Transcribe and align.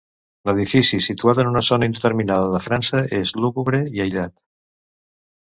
L'edifici, 0.49 0.99
situat 1.07 1.41
en 1.43 1.49
una 1.49 1.63
zona 1.67 1.89
indeterminada 1.89 2.47
de 2.55 2.63
França, 2.69 3.03
és 3.19 3.35
lúgubre 3.45 3.83
i 3.99 4.03
aïllat. 4.09 4.35